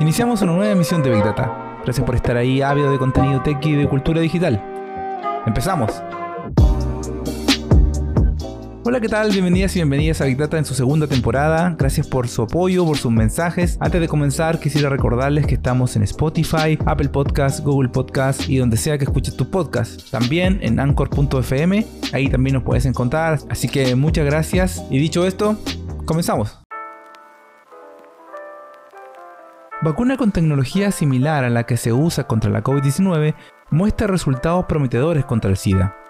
[0.00, 1.78] Iniciamos una nueva emisión de Big Data.
[1.84, 4.60] Gracias por estar ahí ávido de contenido tech y de cultura digital.
[5.46, 6.02] Empezamos.
[8.84, 9.30] Hola, ¿qué tal?
[9.30, 11.76] Bienvenidas y bienvenidas a Big Data en su segunda temporada.
[11.78, 13.78] Gracias por su apoyo, por sus mensajes.
[13.78, 18.76] Antes de comenzar, quisiera recordarles que estamos en Spotify, Apple Podcasts, Google Podcasts y donde
[18.76, 20.10] sea que escuches tu podcast.
[20.10, 23.38] También en anchor.fm, ahí también nos puedes encontrar.
[23.48, 24.84] Así que muchas gracias.
[24.90, 25.56] Y dicho esto,
[26.04, 26.58] comenzamos.
[29.80, 33.36] Vacuna con tecnología similar a la que se usa contra la COVID-19
[33.70, 36.01] muestra resultados prometedores contra el SIDA.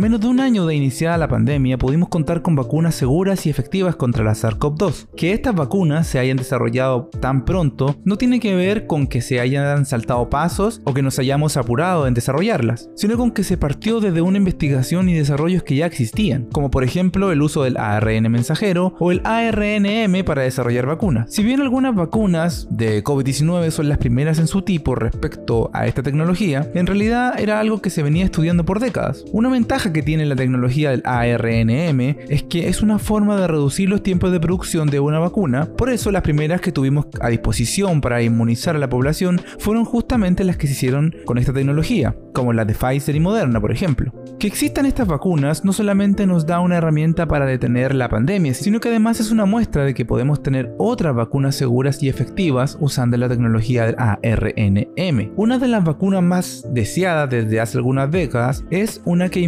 [0.00, 3.96] Menos de un año de iniciada la pandemia, pudimos contar con vacunas seguras y efectivas
[3.96, 5.08] contra la SARS-CoV-2.
[5.14, 9.40] Que estas vacunas se hayan desarrollado tan pronto no tiene que ver con que se
[9.40, 14.00] hayan saltado pasos o que nos hayamos apurado en desarrollarlas, sino con que se partió
[14.00, 18.32] desde una investigación y desarrollos que ya existían, como por ejemplo el uso del ARN
[18.32, 21.30] mensajero o el ARNM para desarrollar vacunas.
[21.30, 26.02] Si bien algunas vacunas de COVID-19 son las primeras en su tipo respecto a esta
[26.02, 29.26] tecnología, en realidad era algo que se venía estudiando por décadas.
[29.32, 33.88] Una ventaja que tiene la tecnología del ARNM es que es una forma de reducir
[33.88, 38.00] los tiempos de producción de una vacuna, por eso las primeras que tuvimos a disposición
[38.00, 42.52] para inmunizar a la población fueron justamente las que se hicieron con esta tecnología, como
[42.52, 44.12] las de Pfizer y Moderna, por ejemplo.
[44.38, 48.80] Que existan estas vacunas no solamente nos da una herramienta para detener la pandemia, sino
[48.80, 53.16] que además es una muestra de que podemos tener otras vacunas seguras y efectivas usando
[53.16, 55.32] la tecnología del ARNM.
[55.36, 59.40] Una de las vacunas más deseadas desde hace algunas décadas es una que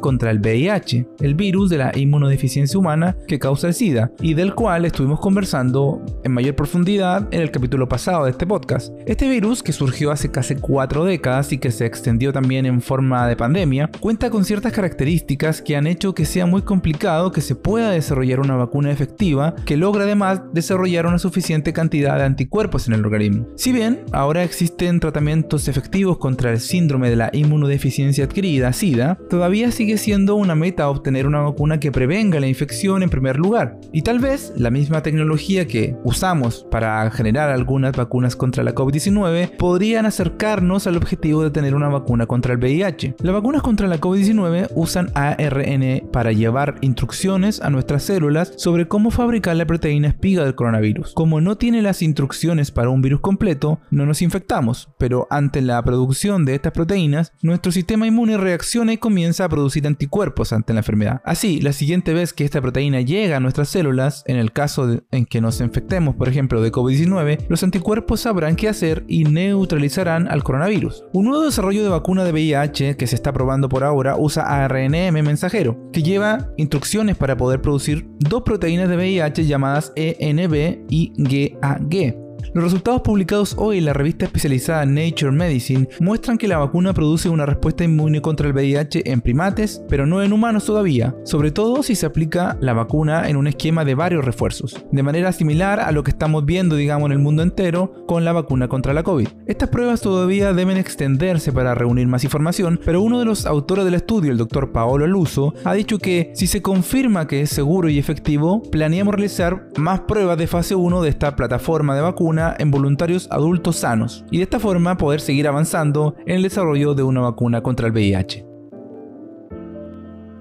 [0.00, 4.54] contra el VIH, el virus de la inmunodeficiencia humana que causa el SIDA, y del
[4.54, 8.92] cual estuvimos conversando en mayor profundidad en el capítulo pasado de este podcast.
[9.06, 13.26] Este virus, que surgió hace casi cuatro décadas y que se extendió también en forma
[13.26, 17.40] de pandemia, cuenta con con ciertas características que han hecho que sea muy complicado que
[17.40, 22.86] se pueda desarrollar una vacuna efectiva que logra además desarrollar una suficiente cantidad de anticuerpos
[22.86, 23.46] en el organismo.
[23.56, 29.70] Si bien ahora existen tratamientos efectivos contra el síndrome de la inmunodeficiencia adquirida, SIDA, todavía
[29.76, 33.78] sigue siendo una meta obtener una vacuna que prevenga la infección en primer lugar.
[33.92, 39.58] Y tal vez la misma tecnología que usamos para generar algunas vacunas contra la COVID-19
[39.58, 43.16] podrían acercarnos al objetivo de tener una vacuna contra el VIH.
[43.20, 49.10] Las vacunas contra la COVID-19 usan ARN para llevar instrucciones a nuestras células sobre cómo
[49.10, 51.12] fabricar la proteína espiga del coronavirus.
[51.12, 55.82] Como no tiene las instrucciones para un virus completo, no nos infectamos, pero ante la
[55.82, 60.80] producción de estas proteínas, nuestro sistema inmune reacciona y comienza a producir anticuerpos ante la
[60.80, 61.20] enfermedad.
[61.24, 65.26] Así, la siguiente vez que esta proteína llega a nuestras células, en el caso en
[65.26, 70.42] que nos infectemos, por ejemplo, de COVID-19, los anticuerpos sabrán qué hacer y neutralizarán al
[70.42, 71.04] coronavirus.
[71.12, 75.22] Un nuevo desarrollo de vacuna de VIH que se está probando por ahora usa ARNM
[75.22, 82.25] mensajero, que lleva instrucciones para poder producir dos proteínas de VIH llamadas ENB y GAG.
[82.54, 87.28] Los resultados publicados hoy en la revista especializada Nature Medicine muestran que la vacuna produce
[87.28, 91.82] una respuesta inmune contra el VIH en primates, pero no en humanos todavía, sobre todo
[91.82, 95.92] si se aplica la vacuna en un esquema de varios refuerzos, de manera similar a
[95.92, 99.28] lo que estamos viendo, digamos, en el mundo entero con la vacuna contra la COVID.
[99.46, 103.94] Estas pruebas todavía deben extenderse para reunir más información, pero uno de los autores del
[103.94, 107.98] estudio, el doctor Paolo Luso, ha dicho que si se confirma que es seguro y
[107.98, 113.28] efectivo, planeamos realizar más pruebas de fase 1 de esta plataforma de vacuna en voluntarios
[113.30, 117.62] adultos sanos y de esta forma poder seguir avanzando en el desarrollo de una vacuna
[117.62, 118.46] contra el VIH.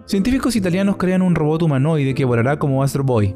[0.06, 3.36] Científicos italianos crean un robot humanoide que volará como Astro Boy.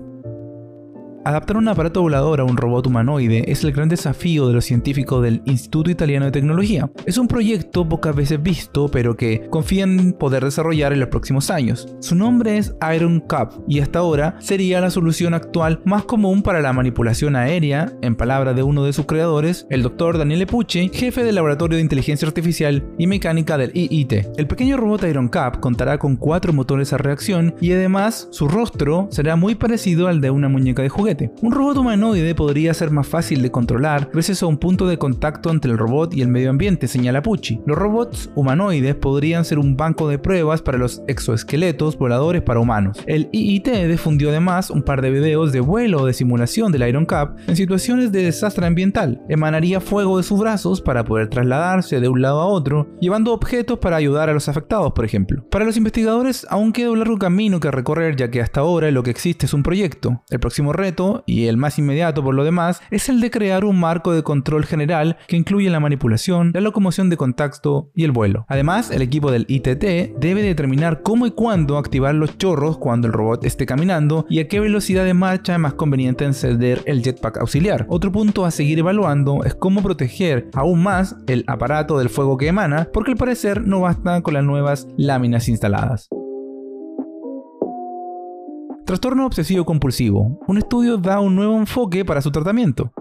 [1.30, 5.22] Adaptar un aparato volador a un robot humanoide es el gran desafío de los científicos
[5.22, 6.90] del Instituto Italiano de Tecnología.
[7.06, 11.88] Es un proyecto pocas veces visto, pero que confían poder desarrollar en los próximos años.
[12.00, 16.62] Su nombre es Iron Cup y hasta ahora sería la solución actual más común para
[16.62, 21.24] la manipulación aérea, en palabras de uno de sus creadores, el doctor Daniele Pucci, jefe
[21.24, 24.14] del Laboratorio de Inteligencia Artificial y Mecánica del IIT.
[24.36, 29.10] El pequeño robot Iron Cup contará con cuatro motores a reacción y además su rostro
[29.12, 33.08] será muy parecido al de una muñeca de juguete un robot humanoide podría ser más
[33.08, 36.50] fácil de controlar gracias a un punto de contacto entre el robot y el medio
[36.50, 37.62] ambiente, señala Pucci.
[37.66, 42.98] Los robots humanoides podrían ser un banco de pruebas para los exoesqueletos voladores para humanos.
[43.06, 47.36] El IIT difundió además un par de videos de vuelo de simulación del Iron Cup
[47.48, 49.22] en situaciones de desastre ambiental.
[49.30, 53.80] Emanaría fuego de sus brazos para poder trasladarse de un lado a otro, llevando objetos
[53.80, 55.44] para ayudar a los afectados, por ejemplo.
[55.50, 59.04] Para los investigadores aún queda un largo camino que recorrer ya que hasta ahora lo
[59.04, 60.24] que existe es un proyecto.
[60.30, 63.80] El próximo reto y el más inmediato por lo demás, es el de crear un
[63.80, 68.46] marco de control general que incluye la manipulación, la locomoción de contacto y el vuelo.
[68.50, 73.14] Además, el equipo del ITT debe determinar cómo y cuándo activar los chorros cuando el
[73.14, 77.38] robot esté caminando y a qué velocidad de marcha es más conveniente encender el jetpack
[77.38, 77.86] auxiliar.
[77.90, 82.48] Otro punto a seguir evaluando es cómo proteger aún más el aparato del fuego que
[82.48, 86.10] emana, porque al parecer no basta con las nuevas láminas instaladas.
[88.90, 90.40] Trastorno obsesivo compulsivo.
[90.48, 92.92] Un estudio da un nuevo enfoque para su tratamiento.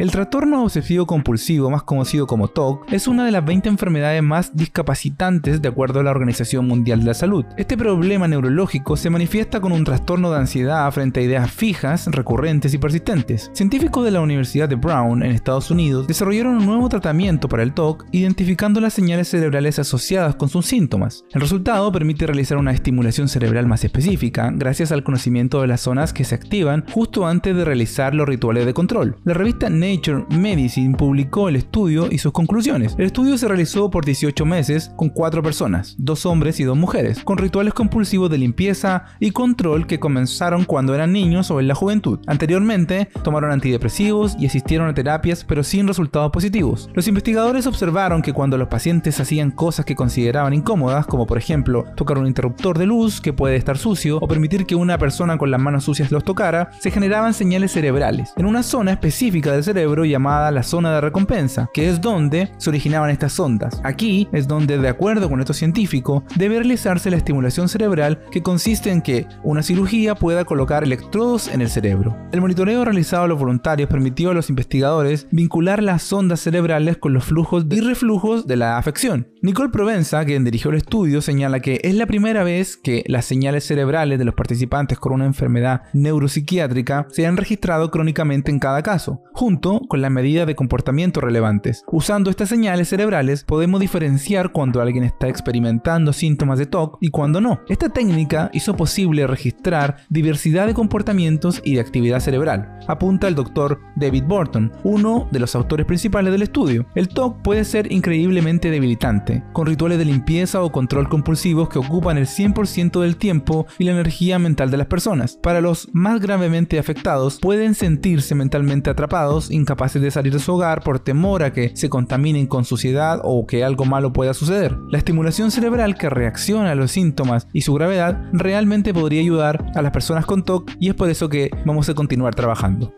[0.00, 4.56] El trastorno obsesivo compulsivo, más conocido como TOC, es una de las 20 enfermedades más
[4.56, 7.44] discapacitantes de acuerdo a la Organización Mundial de la Salud.
[7.58, 12.72] Este problema neurológico se manifiesta con un trastorno de ansiedad frente a ideas fijas, recurrentes
[12.72, 13.50] y persistentes.
[13.52, 17.74] Científicos de la Universidad de Brown en Estados Unidos desarrollaron un nuevo tratamiento para el
[17.74, 21.26] TOC identificando las señales cerebrales asociadas con sus síntomas.
[21.34, 26.14] El resultado permite realizar una estimulación cerebral más específica gracias al conocimiento de las zonas
[26.14, 29.16] que se activan justo antes de realizar los rituales de control.
[29.24, 29.89] La revista Nature
[30.30, 32.94] Medicine publicó el estudio y sus conclusiones.
[32.96, 37.24] El estudio se realizó por 18 meses con 4 personas, dos hombres y dos mujeres,
[37.24, 41.74] con rituales compulsivos de limpieza y control que comenzaron cuando eran niños o en la
[41.74, 42.20] juventud.
[42.26, 46.88] Anteriormente, tomaron antidepresivos y asistieron a terapias pero sin resultados positivos.
[46.94, 51.84] Los investigadores observaron que cuando los pacientes hacían cosas que consideraban incómodas, como por ejemplo
[51.96, 55.50] tocar un interruptor de luz que puede estar sucio o permitir que una persona con
[55.50, 59.79] las manos sucias los tocara, se generaban señales cerebrales en una zona específica del cerebro
[60.04, 63.80] llamada la zona de recompensa, que es donde se originaban estas ondas.
[63.84, 68.90] Aquí es donde, de acuerdo con esto científico, debe realizarse la estimulación cerebral que consiste
[68.90, 72.16] en que una cirugía pueda colocar electrodos en el cerebro.
[72.32, 77.12] El monitoreo realizado a los voluntarios permitió a los investigadores vincular las ondas cerebrales con
[77.12, 79.28] los flujos y reflujos de la afección.
[79.42, 83.64] Nicole Provenza, quien dirigió el estudio, señala que es la primera vez que las señales
[83.64, 89.22] cerebrales de los participantes con una enfermedad neuropsiquiátrica se han registrado crónicamente en cada caso,
[89.32, 91.84] junto con las medidas de comportamiento relevantes.
[91.86, 97.40] Usando estas señales cerebrales podemos diferenciar cuando alguien está experimentando síntomas de TOC y cuando
[97.40, 97.60] no.
[97.68, 103.80] Esta técnica hizo posible registrar diversidad de comportamientos y de actividad cerebral, apunta el doctor
[103.96, 106.86] David Burton, uno de los autores principales del estudio.
[106.94, 112.18] El TOC puede ser increíblemente debilitante, con rituales de limpieza o control compulsivos que ocupan
[112.18, 115.38] el 100% del tiempo y la energía mental de las personas.
[115.42, 120.82] Para los más gravemente afectados, pueden sentirse mentalmente atrapados incapaces de salir de su hogar
[120.82, 124.76] por temor a que se contaminen con suciedad o que algo malo pueda suceder.
[124.90, 129.82] La estimulación cerebral que reacciona a los síntomas y su gravedad realmente podría ayudar a
[129.82, 132.94] las personas con TOC y es por eso que vamos a continuar trabajando.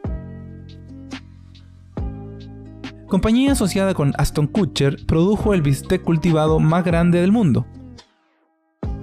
[3.12, 7.66] Compañía asociada con Aston Kutcher produjo el bistec cultivado más grande del mundo,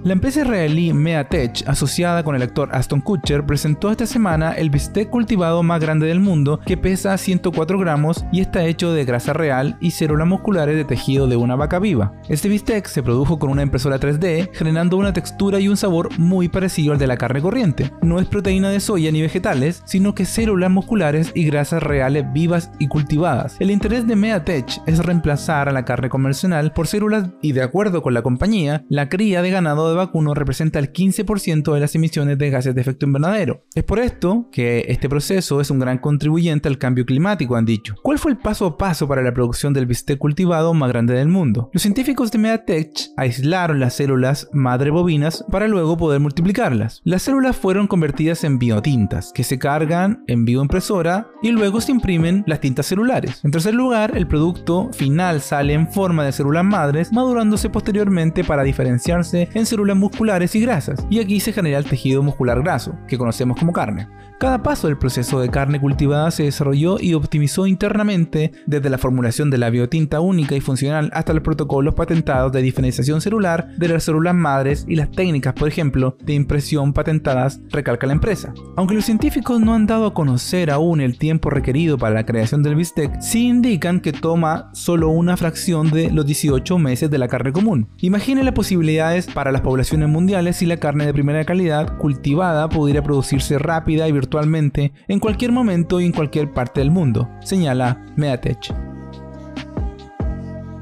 [0.02, 5.10] la empresa israelí Meatech, asociada con el actor Aston Kutcher, presentó esta semana el bistec
[5.10, 9.76] cultivado más grande del mundo que pesa 104 gramos y está hecho de grasa real
[9.80, 12.14] y células musculares de tejido de una vaca viva.
[12.28, 16.48] Este bistec se produjo con una impresora 3D, generando una textura y un sabor muy
[16.48, 17.92] parecido al de la carne corriente.
[18.00, 22.70] No es proteína de soya ni vegetales, sino que células musculares y grasas reales vivas
[22.78, 23.56] y cultivadas.
[23.60, 28.02] El interés de Meatech es reemplazar a la carne convencional por células y de acuerdo
[28.02, 32.38] con la compañía, la cría de ganado de vacuno representa el 15% de las emisiones
[32.38, 33.64] de gases de efecto invernadero.
[33.74, 37.94] Es por esto que este proceso es un gran contribuyente al cambio climático, han dicho.
[38.02, 41.28] ¿Cuál fue el paso a paso para la producción del bistec cultivado más grande del
[41.28, 41.70] mundo?
[41.72, 47.00] Los científicos de Medatech aislaron las células madre bovinas para luego poder multiplicarlas.
[47.04, 52.44] Las células fueron convertidas en biotintas, que se cargan en bioimpresora y luego se imprimen
[52.46, 53.40] las tintas celulares.
[53.44, 58.62] En tercer lugar, el producto final sale en forma de células madres, madurándose posteriormente para
[58.62, 63.18] diferenciarse en células musculares y grasas, y aquí se genera el tejido muscular graso, que
[63.18, 64.08] conocemos como carne.
[64.40, 69.50] Cada paso del proceso de carne cultivada se desarrolló y optimizó internamente desde la formulación
[69.50, 74.04] de la biotinta única y funcional hasta los protocolos patentados de diferenciación celular de las
[74.04, 78.54] células madres y las técnicas, por ejemplo, de impresión patentadas, recalca la empresa.
[78.76, 82.62] Aunque los científicos no han dado a conocer aún el tiempo requerido para la creación
[82.62, 87.28] del bistec, sí indican que toma solo una fracción de los 18 meses de la
[87.28, 87.88] carne común.
[87.98, 93.04] Imagine las posibilidades para las poblaciones mundiales si la carne de primera calidad cultivada pudiera
[93.04, 98.74] producirse rápida y virtualmente en cualquier momento y en cualquier parte del mundo, señala Meatech.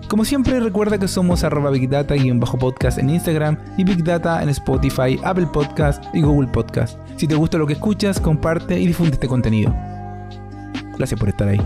[0.08, 5.20] Como siempre, recuerda que somos arroba Big Data-podcast en Instagram y Big Data en Spotify,
[5.22, 6.98] Apple Podcast y Google Podcast.
[7.16, 9.76] Si te gusta lo que escuchas, comparte y difunde este contenido.
[10.96, 11.60] Gracias por estar ahí.